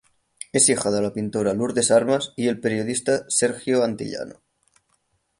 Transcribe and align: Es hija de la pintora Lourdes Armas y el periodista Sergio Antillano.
Es 0.59 0.67
hija 0.67 0.89
de 0.89 0.99
la 0.99 1.13
pintora 1.13 1.53
Lourdes 1.53 1.91
Armas 1.91 2.33
y 2.35 2.47
el 2.47 2.59
periodista 2.59 3.23
Sergio 3.29 3.83
Antillano. 3.83 4.41